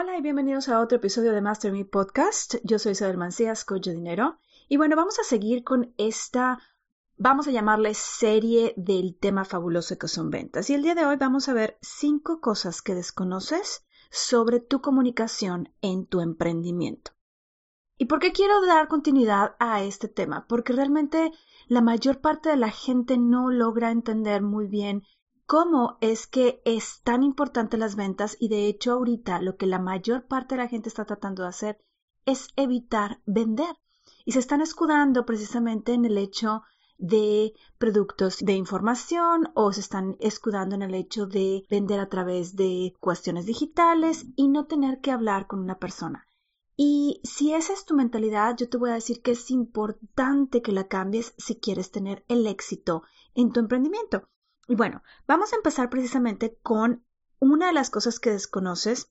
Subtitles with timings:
[0.00, 2.54] Hola y bienvenidos a otro episodio de Master Me Podcast.
[2.62, 4.38] Yo soy Isabel Mancías, coach de dinero.
[4.68, 6.60] Y bueno, vamos a seguir con esta,
[7.16, 10.70] vamos a llamarle serie del tema fabuloso que son ventas.
[10.70, 15.74] Y el día de hoy vamos a ver cinco cosas que desconoces sobre tu comunicación
[15.80, 17.10] en tu emprendimiento.
[17.96, 20.46] ¿Y por qué quiero dar continuidad a este tema?
[20.46, 21.32] Porque realmente
[21.66, 25.02] la mayor parte de la gente no logra entender muy bien
[25.48, 29.78] cómo es que es tan importante las ventas y de hecho ahorita lo que la
[29.78, 31.78] mayor parte de la gente está tratando de hacer
[32.26, 33.74] es evitar vender
[34.26, 36.64] y se están escudando precisamente en el hecho
[36.98, 42.54] de productos de información o se están escudando en el hecho de vender a través
[42.54, 46.26] de cuestiones digitales y no tener que hablar con una persona.
[46.76, 50.72] Y si esa es tu mentalidad, yo te voy a decir que es importante que
[50.72, 53.02] la cambies si quieres tener el éxito
[53.34, 54.28] en tu emprendimiento.
[54.68, 57.04] Y bueno, vamos a empezar precisamente con
[57.40, 59.10] una de las cosas que desconoces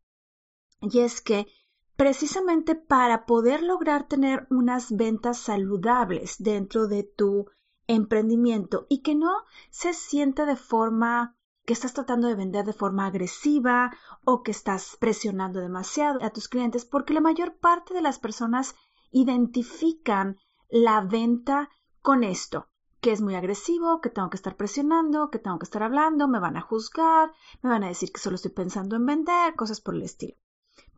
[0.79, 1.47] y es que
[1.95, 7.49] precisamente para poder lograr tener unas ventas saludables dentro de tu
[7.87, 9.31] emprendimiento y que no
[9.71, 13.91] se siente de forma que estás tratando de vender de forma agresiva
[14.23, 18.75] o que estás presionando demasiado a tus clientes, porque la mayor parte de las personas
[19.11, 20.37] identifican
[20.69, 21.69] la venta
[22.01, 22.69] con esto,
[23.07, 26.41] que es muy agresivo, que tengo que estar presionando, que tengo que estar hablando, me
[26.41, 29.95] van a juzgar, me van a decir que solo estoy pensando en vender, cosas por
[29.95, 30.35] el estilo.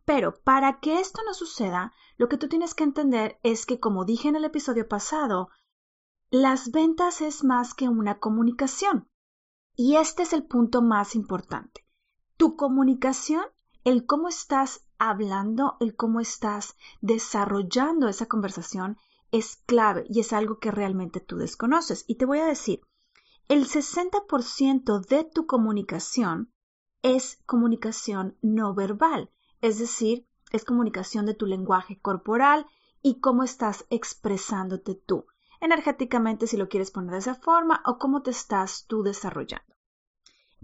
[0.04, 4.04] Pero para que esto no suceda, lo que tú tienes que entender es que, como
[4.04, 5.50] dije en el episodio pasado,
[6.30, 9.08] las ventas es más que una comunicación.
[9.76, 11.86] Y este es el punto más importante.
[12.36, 13.44] Tu comunicación,
[13.84, 18.98] el cómo estás hablando, el cómo estás desarrollando esa conversación
[19.32, 22.04] es clave y es algo que realmente tú desconoces.
[22.06, 22.80] Y te voy a decir,
[23.48, 26.52] el 60% de tu comunicación
[27.02, 29.30] es comunicación no verbal,
[29.60, 32.66] es decir, es comunicación de tu lenguaje corporal
[33.02, 35.26] y cómo estás expresándote tú
[35.60, 39.74] energéticamente si lo quieres poner de esa forma o cómo te estás tú desarrollando.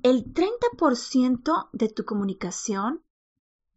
[0.03, 3.04] El 30% de tu comunicación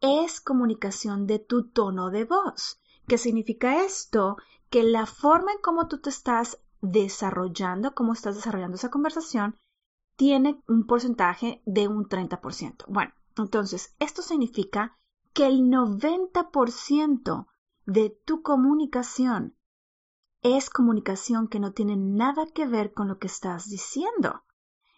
[0.01, 2.81] es comunicación de tu tono de voz.
[3.07, 4.37] ¿Qué significa esto?
[4.69, 9.57] Que la forma en cómo tú te estás desarrollando, cómo estás desarrollando esa conversación,
[10.15, 12.85] tiene un porcentaje de un 30%.
[12.87, 14.97] Bueno, entonces, esto significa
[15.33, 17.47] que el 90%
[17.85, 19.55] de tu comunicación
[20.41, 24.43] es comunicación que no tiene nada que ver con lo que estás diciendo.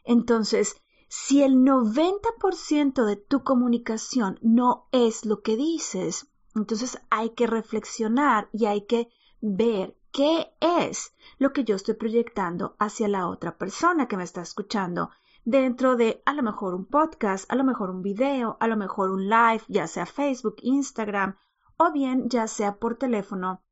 [0.04, 7.48] Entonces, si el 90% de tu comunicación no es lo que dices, entonces hay que
[7.48, 9.10] reflexionar y hay que
[9.42, 14.42] ver qué es lo que yo estoy proyectando hacia la otra persona que me está
[14.42, 15.10] escuchando
[15.44, 19.10] dentro de a lo mejor un podcast, a lo mejor un video, a lo mejor
[19.10, 21.38] un live, ya sea Facebook, Instagram
[21.78, 23.64] o bien ya sea por teléfono,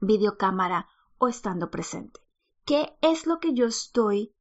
[0.00, 0.88] videocámara
[1.18, 2.20] o estando presente.
[2.64, 4.34] ¿Qué es lo que yo estoy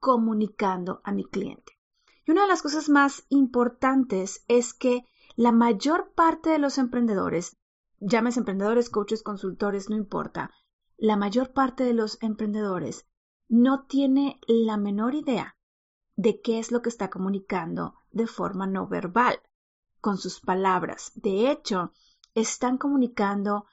[0.00, 1.78] comunicando a mi cliente?
[2.26, 5.04] Y una de las cosas más importantes es que
[5.36, 7.56] la mayor parte de los emprendedores,
[8.00, 10.50] llames emprendedores, coaches, consultores, no importa,
[10.96, 13.06] la mayor parte de los emprendedores
[13.48, 15.56] no tiene la menor idea
[16.16, 19.40] de qué es lo que está comunicando de forma no verbal,
[20.00, 21.12] con sus palabras.
[21.14, 21.92] De hecho,
[22.34, 23.66] están comunicando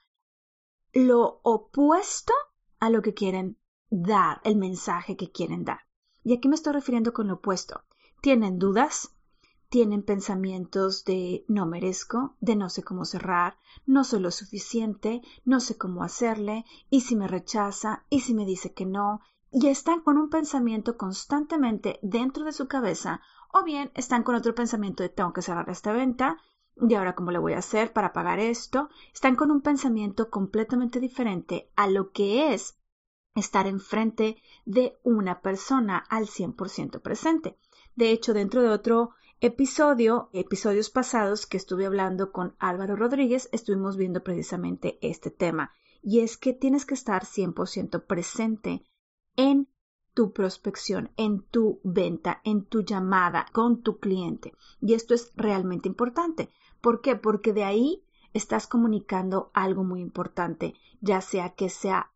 [0.94, 2.34] lo opuesto
[2.80, 3.57] a lo que quieren
[3.90, 5.80] dar, el mensaje que quieren dar.
[6.24, 7.84] Y aquí me estoy refiriendo con lo opuesto.
[8.22, 9.14] Tienen dudas,
[9.75, 15.60] tienen pensamientos de no merezco, de no sé cómo cerrar, no soy lo suficiente, no
[15.60, 19.19] sé cómo hacerle, y si me rechaza, y si me dice que no,
[19.51, 23.19] y están con un pensamiento constantemente dentro de su cabeza,
[23.51, 26.38] o bien están con otro pensamiento de tengo que cerrar esta venta,
[26.78, 28.88] ¿Y ahora cómo le voy a hacer para pagar esto?
[29.13, 32.78] Están con un pensamiento completamente diferente a lo que es
[33.33, 37.57] estar enfrente de una persona al 100% presente.
[37.95, 43.97] De hecho, dentro de otro episodio, episodios pasados que estuve hablando con Álvaro Rodríguez, estuvimos
[43.97, 45.71] viendo precisamente este tema.
[46.01, 48.85] Y es que tienes que estar 100% presente
[49.35, 49.67] en
[50.13, 54.53] tu prospección, en tu venta, en tu llamada con tu cliente.
[54.79, 56.49] Y esto es realmente importante.
[56.79, 57.15] ¿Por qué?
[57.15, 62.13] Porque de ahí estás comunicando algo muy importante, ya sea que sea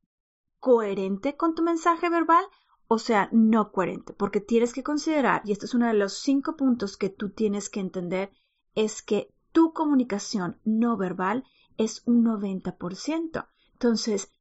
[0.60, 2.46] coherente con tu mensaje verbal
[2.92, 6.58] o sea no coherente, porque tienes que considerar, y este es uno de los cinco
[6.58, 8.32] puntos que tú tienes que entender,
[8.74, 11.44] es que tu comunicación no verbal
[11.78, 13.48] es un 90%.
[13.74, 14.32] Entonces,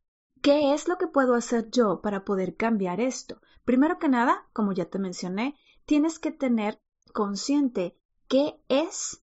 [0.41, 3.43] ¿qué es lo que puedo hacer yo para poder cambiar esto?
[3.67, 5.55] Primero que nada, como ya te mencioné,
[5.85, 6.81] tienes que tener
[7.12, 7.99] consciente
[8.29, 9.23] qué es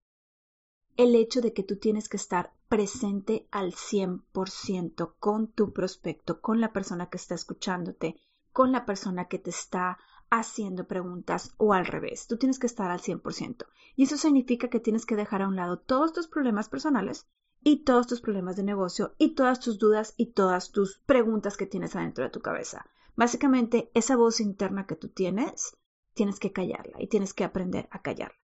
[0.96, 6.60] el hecho de que tú tienes que estar presente al 100% con tu prospecto, con
[6.60, 8.16] la persona que está escuchándote,
[8.52, 9.98] con la persona que te está
[10.30, 12.26] haciendo preguntas o al revés.
[12.26, 13.66] Tú tienes que estar al 100%.
[13.96, 17.28] Y eso significa que tienes que dejar a un lado todos tus problemas personales
[17.62, 21.66] y todos tus problemas de negocio y todas tus dudas y todas tus preguntas que
[21.66, 22.86] tienes adentro de tu cabeza.
[23.16, 25.76] Básicamente, esa voz interna que tú tienes,
[26.14, 28.38] tienes que callarla y tienes que aprender a callarla.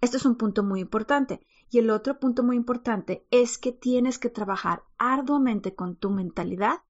[0.00, 1.40] Esto es un punto muy importante.
[1.70, 6.82] Y el otro punto muy importante es que tienes que trabajar arduamente con tu mentalidad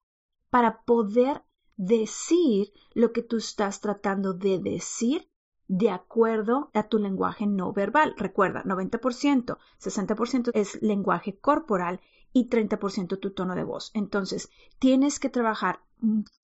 [0.49, 1.43] para poder
[1.79, 5.29] decir lo que tú estás tratando de decir
[5.69, 8.15] de acuerdo a tu lenguaje no verbal.
[8.17, 12.01] Recuerda, 90%, 60% es lenguaje corporal
[12.33, 13.91] y 30% tu tono de voz.
[13.93, 15.79] Entonces, tienes que trabajar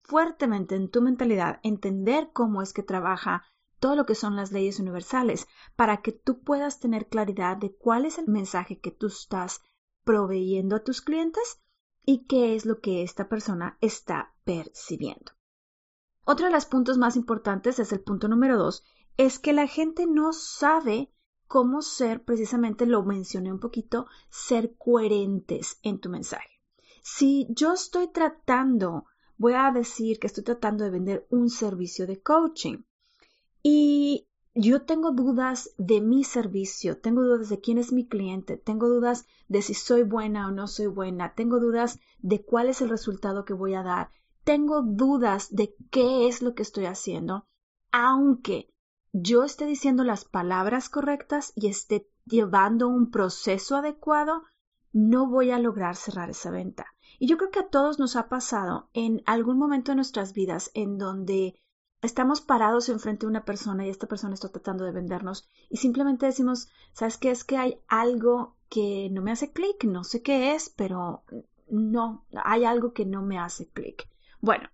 [0.04, 3.44] fuertemente en tu mentalidad, entender cómo es que trabaja
[3.80, 8.06] todo lo que son las leyes universales, para que tú puedas tener claridad de cuál
[8.06, 9.62] es el mensaje que tú estás
[10.06, 11.60] proveyendo a tus clientes
[12.06, 15.34] y qué es lo que esta persona está percibiendo.
[16.24, 18.84] Otro de los puntos más importantes es el punto número dos,
[19.18, 21.12] es que la gente no sabe
[21.48, 26.62] cómo ser, precisamente lo mencioné un poquito, ser coherentes en tu mensaje.
[27.04, 29.06] Si yo estoy tratando,
[29.38, 32.84] voy a decir que estoy tratando de vender un servicio de coaching
[33.62, 38.88] y yo tengo dudas de mi servicio, tengo dudas de quién es mi cliente, tengo
[38.88, 42.88] dudas de si soy buena o no soy buena, tengo dudas de cuál es el
[42.88, 44.12] resultado que voy a dar,
[44.46, 47.46] tengo dudas de qué es lo que estoy haciendo,
[47.92, 48.74] aunque
[49.12, 54.44] yo esté diciendo las palabras correctas y esté llevando un proceso adecuado,
[54.94, 56.86] no voy a lograr cerrar esa venta.
[57.20, 60.72] Y yo creo que a todos nos ha pasado en algún momento de nuestras vidas
[60.74, 61.56] en donde
[62.06, 66.26] estamos parados enfrente de una persona y esta persona está tratando de vendernos y simplemente
[66.26, 67.32] decimos, ¿sabes qué?
[67.32, 71.24] Es que hay algo que no me hace clic, no sé qué es, pero
[71.70, 74.08] no, hay algo que no me hace clic.
[74.40, 74.70] Bueno,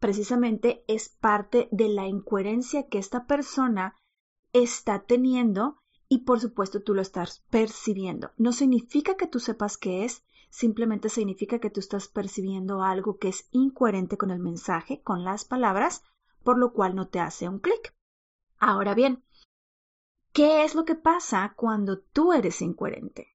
[0.00, 3.94] precisamente es parte de la incoherencia que esta persona
[4.52, 5.78] está teniendo
[6.08, 8.32] y por supuesto tú lo estás percibiendo.
[8.36, 13.28] No significa que tú sepas qué es, simplemente significa que tú estás percibiendo algo que
[13.28, 16.02] es incoherente con el mensaje, con las palabras,
[16.42, 17.94] por lo cual no te hace un clic.
[18.58, 19.24] Ahora bien,
[20.32, 23.28] ¿qué es lo que pasa cuando tú eres incoherente?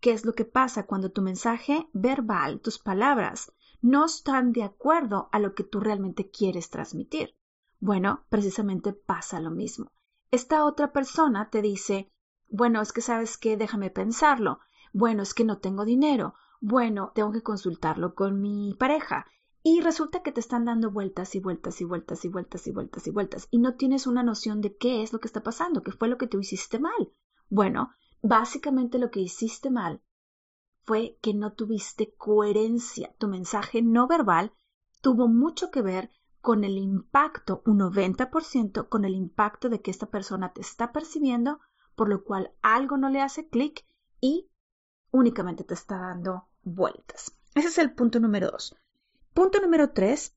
[0.00, 5.28] ¿Qué es lo que pasa cuando tu mensaje verbal, tus palabras, no están de acuerdo
[5.32, 7.36] a lo que tú realmente quieres transmitir?
[7.80, 9.92] Bueno, precisamente pasa lo mismo.
[10.30, 12.10] Esta otra persona te dice,
[12.48, 14.60] bueno, es que sabes qué, déjame pensarlo.
[14.92, 16.34] Bueno, es que no tengo dinero.
[16.60, 19.26] Bueno, tengo que consultarlo con mi pareja.
[19.66, 23.06] Y resulta que te están dando vueltas y vueltas y vueltas y vueltas y vueltas
[23.06, 25.90] y vueltas y no tienes una noción de qué es lo que está pasando, qué
[25.90, 27.14] fue lo que tú hiciste mal.
[27.48, 27.90] Bueno,
[28.20, 30.02] básicamente lo que hiciste mal
[30.82, 33.14] fue que no tuviste coherencia.
[33.16, 34.52] Tu mensaje no verbal
[35.00, 36.10] tuvo mucho que ver
[36.42, 41.58] con el impacto, un 90% con el impacto de que esta persona te está percibiendo,
[41.96, 43.86] por lo cual algo no le hace clic
[44.20, 44.50] y
[45.10, 47.34] únicamente te está dando vueltas.
[47.54, 48.76] Ese es el punto número dos.
[49.34, 50.36] Punto número tres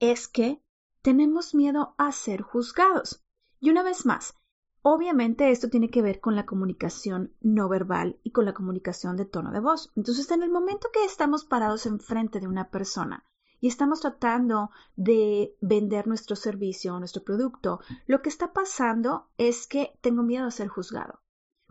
[0.00, 0.60] es que
[1.02, 3.22] tenemos miedo a ser juzgados.
[3.60, 4.34] Y una vez más,
[4.82, 9.24] obviamente esto tiene que ver con la comunicación no verbal y con la comunicación de
[9.24, 9.92] tono de voz.
[9.94, 13.24] Entonces, en el momento que estamos parados enfrente de una persona
[13.60, 19.68] y estamos tratando de vender nuestro servicio o nuestro producto, lo que está pasando es
[19.68, 21.20] que tengo miedo a ser juzgado.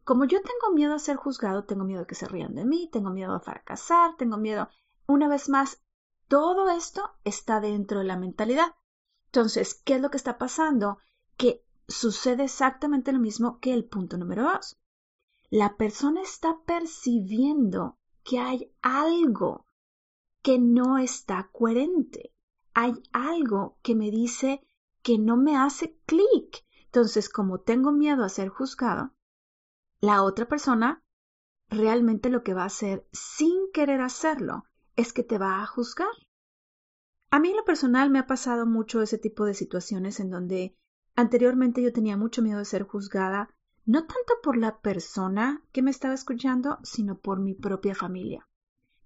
[0.05, 2.89] Como yo tengo miedo a ser juzgado, tengo miedo a que se rían de mí,
[2.89, 4.69] tengo miedo a fracasar, tengo miedo,
[5.07, 5.81] una vez más,
[6.27, 8.75] todo esto está dentro de la mentalidad.
[9.27, 10.97] Entonces, ¿qué es lo que está pasando?
[11.37, 14.77] Que sucede exactamente lo mismo que el punto número dos.
[15.49, 19.65] La persona está percibiendo que hay algo
[20.41, 22.33] que no está coherente.
[22.73, 24.61] Hay algo que me dice
[25.01, 26.65] que no me hace clic.
[26.85, 29.13] Entonces, como tengo miedo a ser juzgado,
[30.01, 31.03] la otra persona
[31.69, 34.65] realmente lo que va a hacer sin querer hacerlo
[34.97, 36.09] es que te va a juzgar.
[37.29, 40.75] A mí en lo personal me ha pasado mucho ese tipo de situaciones en donde
[41.15, 43.49] anteriormente yo tenía mucho miedo de ser juzgada,
[43.85, 48.47] no tanto por la persona que me estaba escuchando, sino por mi propia familia.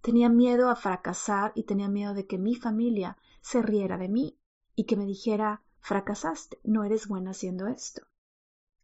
[0.02, 4.40] Tenía miedo a fracasar y tenía miedo de que mi familia se riera de mí
[4.76, 8.04] y que me dijera fracasaste, no eres buena haciendo esto.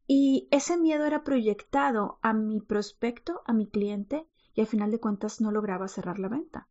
[0.08, 5.00] Y ese miedo era proyectado a mi prospecto, a mi cliente, y al final de
[5.00, 6.68] cuentas no lograba cerrar la venta.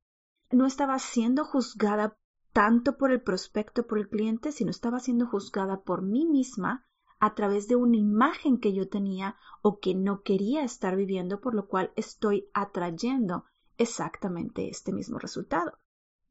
[0.51, 2.17] No estaba siendo juzgada
[2.53, 6.87] tanto por el prospecto, por el cliente, sino estaba siendo juzgada por mí misma
[7.19, 11.55] a través de una imagen que yo tenía o que no quería estar viviendo, por
[11.55, 13.45] lo cual estoy atrayendo
[13.79, 15.79] exactamente este mismo resultado,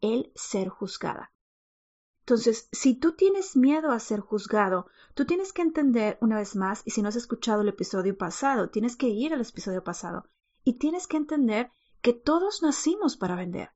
[0.01, 1.31] el ser juzgada.
[2.21, 6.81] Entonces, si tú tienes miedo a ser juzgado, tú tienes que entender una vez más,
[6.85, 10.27] y si no has escuchado el episodio pasado, tienes que ir al episodio pasado
[10.63, 13.69] y tienes que entender que todos nacimos para vender.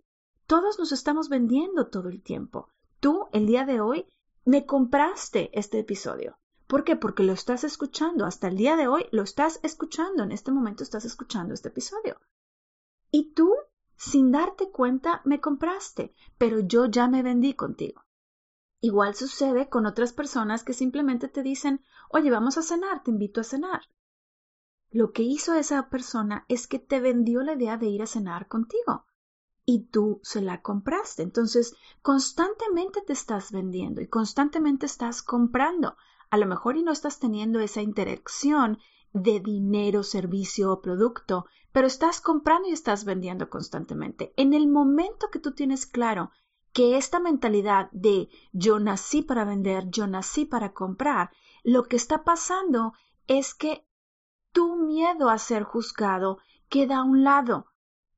[0.49, 2.69] Todos nos estamos vendiendo todo el tiempo.
[2.99, 4.07] Tú, el día de hoy,
[4.45, 6.39] me compraste este episodio.
[6.65, 6.95] ¿Por qué?
[6.95, 8.25] Porque lo estás escuchando.
[8.25, 10.23] Hasta el día de hoy lo estás escuchando.
[10.23, 12.19] En este momento estás escuchando este episodio.
[13.11, 13.53] Y tú,
[13.95, 18.01] sin darte cuenta, me compraste, pero yo ya me vendí contigo.
[18.81, 23.39] Igual sucede con otras personas que simplemente te dicen, oye, vamos a cenar, te invito
[23.39, 23.81] a cenar.
[24.89, 28.47] Lo que hizo esa persona es que te vendió la idea de ir a cenar
[28.47, 29.05] contigo
[29.71, 31.21] y tú se la compraste.
[31.21, 35.95] Entonces, constantemente te estás vendiendo y constantemente estás comprando.
[36.31, 38.79] A lo mejor y no estás teniendo esa interacción
[39.13, 44.33] de dinero, servicio o producto, pero estás comprando y estás vendiendo constantemente.
[44.37, 46.31] En el momento que tú tienes claro
[46.73, 51.29] que esta mentalidad de yo nací para vender, yo nací para comprar,
[51.63, 52.93] lo que está pasando
[53.27, 53.85] es que
[54.51, 57.68] tu miedo a ser juzgado queda a un lado.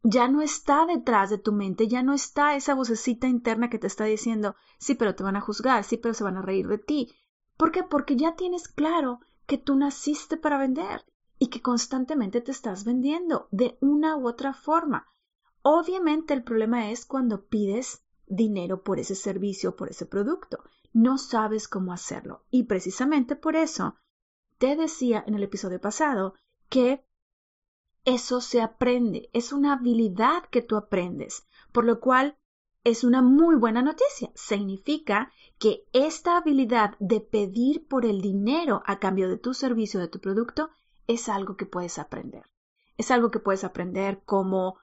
[0.03, 3.87] Ya no está detrás de tu mente, ya no está esa vocecita interna que te
[3.87, 6.79] está diciendo, sí, pero te van a juzgar, sí, pero se van a reír de
[6.79, 7.13] ti.
[7.55, 7.83] ¿Por qué?
[7.83, 11.05] Porque ya tienes claro que tú naciste para vender
[11.37, 15.07] y que constantemente te estás vendiendo de una u otra forma.
[15.61, 20.63] Obviamente el problema es cuando pides dinero por ese servicio, por ese producto.
[20.93, 22.45] No sabes cómo hacerlo.
[22.49, 23.95] Y precisamente por eso
[24.57, 26.33] te decía en el episodio pasado
[26.69, 27.05] que
[28.03, 32.37] eso se aprende, es una habilidad que tú aprendes, por lo cual
[32.83, 34.31] es una muy buena noticia.
[34.33, 40.07] Significa que esta habilidad de pedir por el dinero a cambio de tu servicio, de
[40.07, 40.71] tu producto,
[41.05, 42.43] es algo que puedes aprender.
[42.97, 44.77] Es algo que puedes aprender como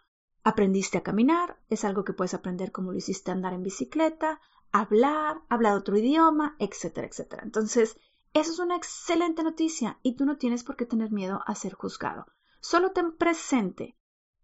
[0.45, 5.43] aprendiste a caminar, es algo que puedes aprender como lo hiciste andar en bicicleta, hablar,
[5.49, 7.43] hablar otro idioma, etcétera, etcétera.
[7.45, 7.99] Entonces,
[8.33, 11.75] eso es una excelente noticia y tú no tienes por qué tener miedo a ser
[11.75, 12.27] juzgado.
[12.61, 13.97] Solo ten presente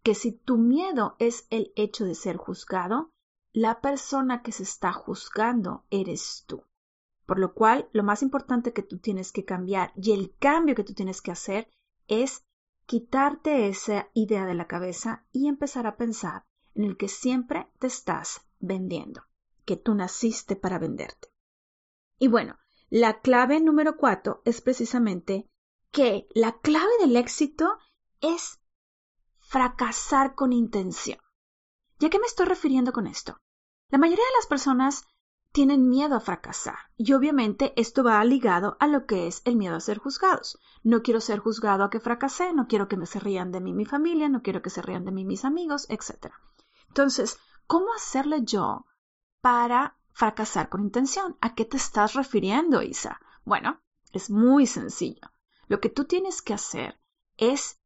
[0.02, 3.10] que si tu miedo es el hecho de ser juzgado,
[3.52, 6.64] la persona que se está juzgando eres tú.
[7.26, 10.84] Por lo cual, lo más importante que tú tienes que cambiar y el cambio que
[10.84, 11.68] tú tienes que hacer
[12.06, 12.44] es
[12.86, 16.44] quitarte esa idea de la cabeza y empezar a pensar
[16.74, 19.22] en el que siempre te estás vendiendo,
[19.64, 21.28] que tú naciste para venderte.
[22.18, 22.58] Y bueno,
[22.90, 25.48] la clave número cuatro es precisamente
[25.90, 27.78] que la clave del éxito
[28.32, 28.58] es
[29.38, 31.18] fracasar con intención.
[31.98, 33.38] ¿Y a qué me estoy refiriendo con esto?
[33.90, 35.04] La mayoría de las personas
[35.52, 36.78] tienen miedo a fracasar.
[36.96, 40.58] Y obviamente esto va ligado a lo que es el miedo a ser juzgados.
[40.82, 43.72] No quiero ser juzgado a que fracasé, no quiero que me se rían de mí
[43.72, 46.32] mi familia, no quiero que se rían de mí mis amigos, etc.
[46.88, 48.86] Entonces, ¿cómo hacerle yo
[49.40, 51.36] para fracasar con intención?
[51.40, 53.20] ¿A qué te estás refiriendo, Isa?
[53.44, 53.80] Bueno,
[54.12, 55.30] es muy sencillo.
[55.68, 56.98] Lo que tú tienes que hacer
[57.36, 57.78] es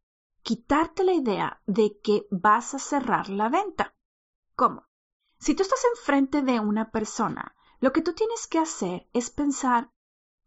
[0.48, 3.94] quitarte la idea de que vas a cerrar la venta.
[4.56, 4.86] ¿Cómo?
[5.38, 9.92] Si tú estás enfrente de una persona lo que tú tienes que hacer es pensar,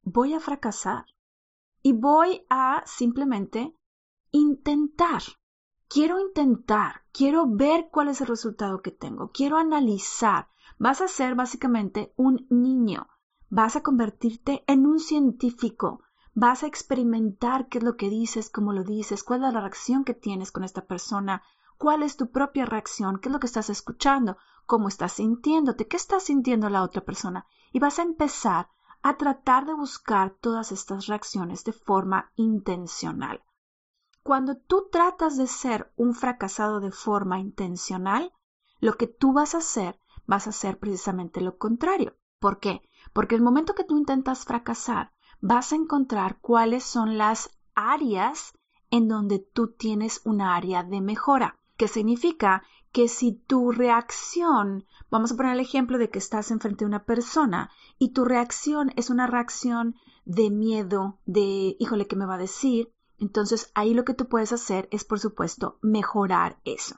[0.02, 1.06] voy a fracasar
[1.84, 3.76] y voy a simplemente
[4.32, 5.22] intentar.
[5.88, 10.48] Quiero intentar, quiero ver cuál es el resultado que tengo, quiero analizar.
[10.80, 13.08] Vas a ser básicamente un niño,
[13.50, 16.02] vas a convertirte en un científico,
[16.34, 20.04] vas a experimentar qué es lo que dices, cómo lo dices, cuál es la reacción
[20.04, 21.44] que tienes con esta persona,
[21.78, 25.98] cuál es tu propia reacción, qué es lo que estás escuchando, cómo estás sintiéndote, qué
[25.98, 27.46] está sintiendo la otra persona.
[27.72, 28.70] Y vas a empezar
[29.04, 33.44] a tratar de buscar todas estas reacciones de forma intencional.
[34.24, 38.32] Cuando tú tratas de ser un fracasado de forma intencional,
[38.80, 42.16] lo que tú vas a hacer, vas a hacer precisamente lo contrario.
[42.40, 42.82] ¿Por qué?
[43.14, 45.12] Porque el momento que tú intentas fracasar,
[45.42, 48.54] vas a encontrar cuáles son las áreas
[48.90, 55.32] en donde tú tienes una área de mejora que significa que si tu reacción, vamos
[55.32, 59.10] a poner el ejemplo de que estás enfrente de una persona y tu reacción es
[59.10, 59.96] una reacción
[60.26, 62.94] de miedo, de, híjole, ¿qué me va a decir?
[63.18, 66.96] Entonces ahí lo que tú puedes hacer es, por supuesto, mejorar eso.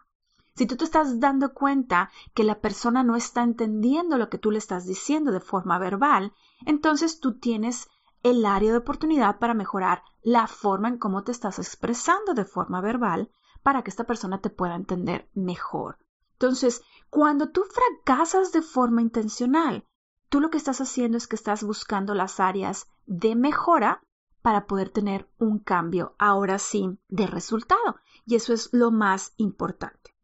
[0.55, 4.51] Si tú te estás dando cuenta que la persona no está entendiendo lo que tú
[4.51, 6.33] le estás diciendo de forma verbal,
[6.65, 7.87] entonces tú tienes
[8.23, 12.81] el área de oportunidad para mejorar la forma en cómo te estás expresando de forma
[12.81, 13.29] verbal
[13.61, 15.97] para que esta persona te pueda entender mejor.
[16.33, 19.85] Entonces, cuando tú fracasas de forma intencional,
[20.29, 24.01] tú lo que estás haciendo es que estás buscando las áreas de mejora
[24.41, 27.97] para poder tener un cambio ahora sí de resultado.
[28.25, 30.15] Y eso es lo más importante.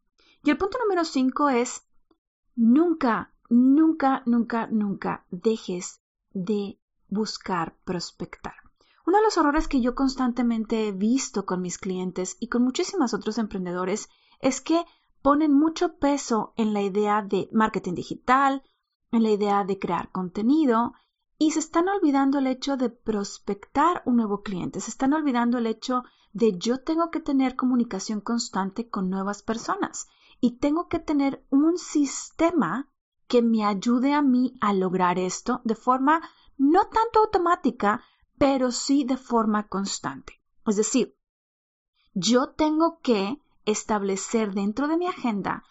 [0.42, 1.86] Y el punto número cinco es,
[2.56, 6.00] nunca, nunca, nunca, nunca dejes
[6.32, 6.79] de
[7.10, 8.54] buscar prospectar.
[9.06, 13.12] Uno de los errores que yo constantemente he visto con mis clientes y con muchísimos
[13.12, 14.08] otros emprendedores
[14.40, 14.84] es que
[15.22, 18.62] ponen mucho peso en la idea de marketing digital,
[19.10, 20.92] en la idea de crear contenido
[21.38, 25.66] y se están olvidando el hecho de prospectar un nuevo cliente, se están olvidando el
[25.66, 30.06] hecho de yo tengo que tener comunicación constante con nuevas personas
[30.40, 32.88] y tengo que tener un sistema
[33.26, 36.20] que me ayude a mí a lograr esto de forma
[36.60, 38.04] no tanto automática,
[38.36, 40.42] pero sí de forma constante.
[40.66, 41.16] Es decir,
[42.12, 45.64] yo tengo que establecer dentro de mi agenda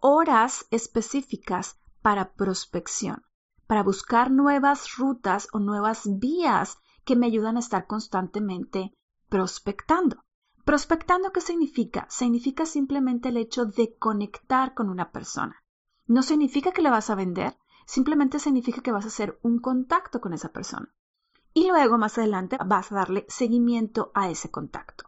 [0.00, 3.24] horas específicas para prospección,
[3.66, 8.92] para buscar nuevas rutas o nuevas vías que me ayudan a estar constantemente
[9.30, 10.24] prospectando.
[10.66, 12.06] Prospectando, ¿qué significa?
[12.10, 15.56] Significa simplemente el hecho de conectar con una persona.
[16.06, 17.56] No significa que le vas a vender,
[17.86, 20.94] simplemente significa que vas a hacer un contacto con esa persona.
[21.52, 25.04] Y luego, más adelante, vas a darle seguimiento a ese contacto.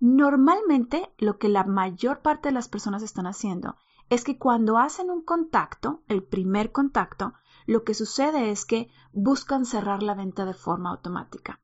[0.00, 3.76] Normalmente, lo que la mayor parte de las personas están haciendo
[4.10, 7.34] es que cuando hacen un contacto, el primer contacto,
[7.66, 11.60] lo que sucede es que buscan cerrar la venta de forma automática.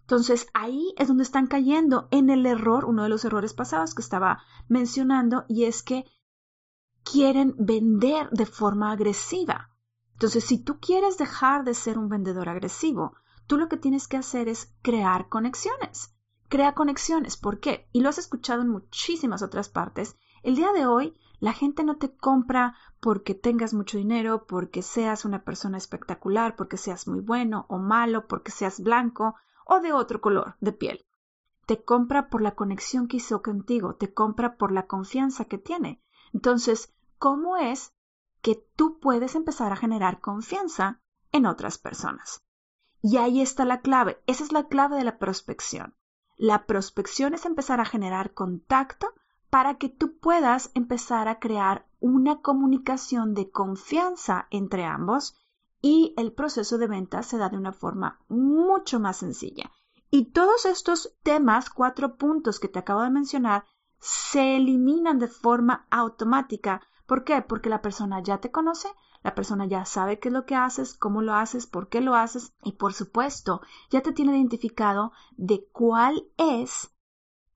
[0.00, 4.02] Entonces ahí es donde están cayendo en el error, uno de los errores pasados que
[4.02, 6.04] estaba mencionando, y es que
[7.02, 9.69] quieren vender de forma agresiva.
[10.20, 13.14] Entonces, si tú quieres dejar de ser un vendedor agresivo,
[13.46, 16.14] tú lo que tienes que hacer es crear conexiones.
[16.50, 17.38] Crea conexiones.
[17.38, 17.88] ¿Por qué?
[17.94, 20.18] Y lo has escuchado en muchísimas otras partes.
[20.42, 25.24] El día de hoy, la gente no te compra porque tengas mucho dinero, porque seas
[25.24, 30.20] una persona espectacular, porque seas muy bueno o malo, porque seas blanco, o de otro
[30.20, 31.06] color de piel.
[31.64, 36.02] Te compra por la conexión que hizo contigo, te compra por la confianza que tiene.
[36.34, 37.94] Entonces, ¿cómo es
[38.40, 41.00] que tú puedes empezar a generar confianza
[41.32, 42.42] en otras personas?
[43.02, 45.94] Y ahí está la clave, esa es la clave de la prospección.
[46.36, 49.12] La prospección es empezar a generar contacto
[49.50, 55.34] para que tú puedas empezar a crear una comunicación de confianza entre ambos
[55.82, 59.70] y el proceso de venta se da de una forma mucho más sencilla.
[60.10, 63.64] Y todos estos temas, cuatro puntos que te acabo de mencionar,
[63.98, 66.82] se eliminan de forma automática.
[67.10, 67.42] ¿Por qué?
[67.42, 68.86] Porque la persona ya te conoce,
[69.24, 72.14] la persona ya sabe qué es lo que haces, cómo lo haces, por qué lo
[72.14, 76.94] haces y por supuesto ya te tiene identificado de cuál es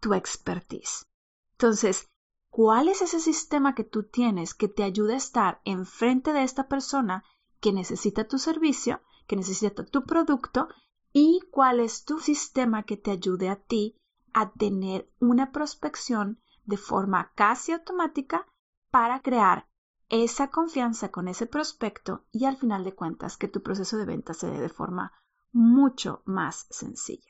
[0.00, 1.06] tu expertise.
[1.52, 2.08] Entonces,
[2.50, 6.66] ¿cuál es ese sistema que tú tienes que te ayude a estar enfrente de esta
[6.66, 7.22] persona
[7.60, 10.66] que necesita tu servicio, que necesita tu producto
[11.12, 13.96] y cuál es tu sistema que te ayude a ti
[14.32, 18.48] a tener una prospección de forma casi automática
[18.94, 19.66] para crear
[20.08, 24.34] esa confianza con ese prospecto y al final de cuentas que tu proceso de venta
[24.34, 25.10] se dé de forma
[25.50, 27.28] mucho más sencilla.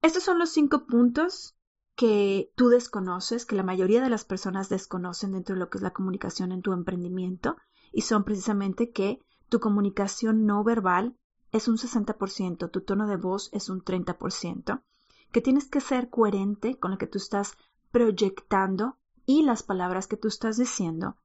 [0.00, 1.56] Estos son los cinco puntos
[1.94, 5.82] que tú desconoces, que la mayoría de las personas desconocen dentro de lo que es
[5.82, 7.56] la comunicación en tu emprendimiento
[7.92, 11.16] y son precisamente que tu comunicación no verbal
[11.52, 14.82] es un 60%, tu tono de voz es un 30%,
[15.30, 17.56] que tienes que ser coherente con lo que tú estás
[17.92, 21.16] proyectando y las palabras que tú estás diciendo,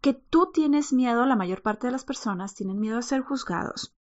[0.00, 3.94] que tú tienes miedo, la mayor parte de las personas tienen miedo a ser juzgados,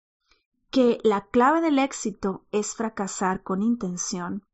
[0.71, 4.45] que la clave del éxito es fracasar con intención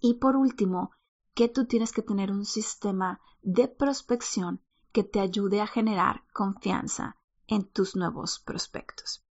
[0.00, 0.90] y por último,
[1.34, 7.16] que tú tienes que tener un sistema de prospección que te ayude a generar confianza
[7.46, 9.24] en tus nuevos prospectos.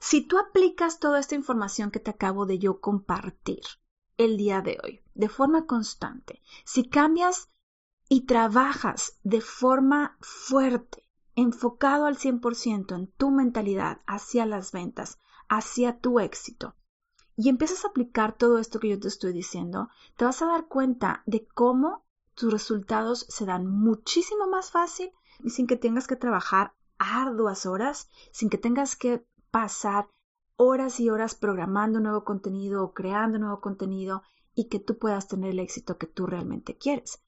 [0.00, 3.62] Si tú aplicas toda esta información que te acabo de yo compartir
[4.16, 7.50] el día de hoy de forma constante, si cambias
[8.08, 15.98] y trabajas de forma fuerte, enfocado al 100% en tu mentalidad hacia las ventas, hacia
[15.98, 16.74] tu éxito,
[17.36, 20.68] y empiezas a aplicar todo esto que yo te estoy diciendo, te vas a dar
[20.68, 26.16] cuenta de cómo tus resultados se dan muchísimo más fácil y sin que tengas que
[26.16, 30.08] trabajar arduas horas, sin que tengas que pasar
[30.56, 34.22] horas y horas programando nuevo contenido o creando nuevo contenido
[34.54, 37.20] y que tú puedas tener el éxito que tú realmente quieres.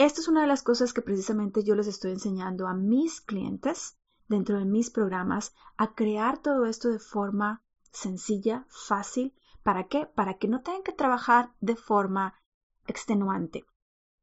[0.00, 3.98] Esto es una de las cosas que precisamente yo les estoy enseñando a mis clientes
[4.28, 9.34] dentro de mis programas a crear todo esto de forma sencilla, fácil.
[9.62, 10.06] ¿Para qué?
[10.06, 12.40] Para que no tengan que trabajar de forma
[12.86, 13.66] extenuante.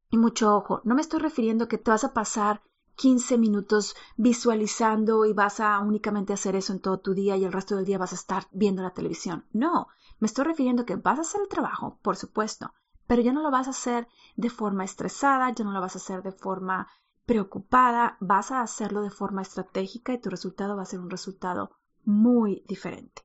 [0.09, 2.63] Y mucho ojo, no me estoy refiriendo que te vas a pasar
[2.95, 7.53] 15 minutos visualizando y vas a únicamente hacer eso en todo tu día y el
[7.53, 9.45] resto del día vas a estar viendo la televisión.
[9.51, 12.73] No, me estoy refiriendo que vas a hacer el trabajo, por supuesto,
[13.07, 15.99] pero ya no lo vas a hacer de forma estresada, ya no lo vas a
[15.99, 16.87] hacer de forma
[17.25, 21.71] preocupada, vas a hacerlo de forma estratégica y tu resultado va a ser un resultado
[22.05, 23.23] muy diferente.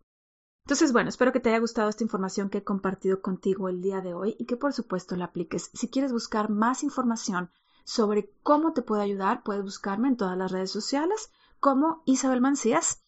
[0.65, 4.01] Entonces, bueno, espero que te haya gustado esta información que he compartido contigo el día
[4.01, 5.71] de hoy y que por supuesto la apliques.
[5.75, 7.51] Si quieres buscar más información
[7.85, 13.03] sobre cómo te puedo ayudar, puedes buscarme en todas las redes sociales como Isabel Mancías,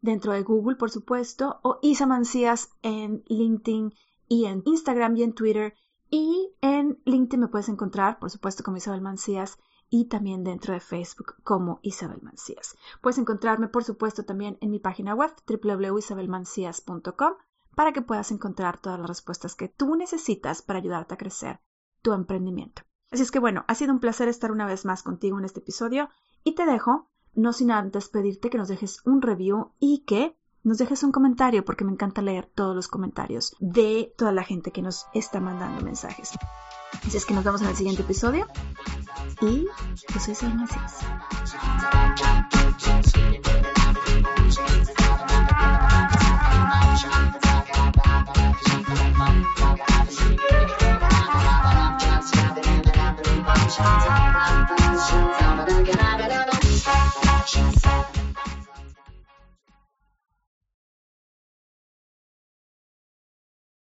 [0.00, 3.92] dentro de Google, por supuesto, o Isa Mancías en LinkedIn
[4.28, 5.74] y en Instagram y en Twitter.
[6.10, 10.80] Y en LinkedIn me puedes encontrar, por supuesto, como Isabel Mancías y también dentro de
[10.80, 12.76] Facebook como Isabel Mancías.
[13.00, 17.34] Puedes encontrarme, por supuesto, también en mi página web www.isabelmancías.com
[17.74, 21.60] para que puedas encontrar todas las respuestas que tú necesitas para ayudarte a crecer
[22.02, 22.82] tu emprendimiento.
[23.10, 25.60] Así es que bueno, ha sido un placer estar una vez más contigo en este
[25.60, 26.08] episodio
[26.44, 30.78] y te dejo, no sin antes pedirte que nos dejes un review y que nos
[30.78, 34.82] dejes un comentario porque me encanta leer todos los comentarios de toda la gente que
[34.82, 36.32] nos está mandando mensajes.
[37.06, 38.46] Así es que nos vemos en el siguiente episodio
[39.40, 39.66] y
[40.12, 41.04] yo soy Sal Macías.